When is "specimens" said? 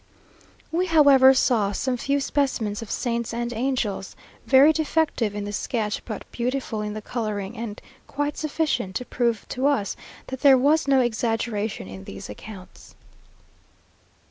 2.21-2.81